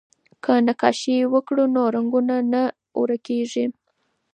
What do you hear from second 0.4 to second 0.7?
که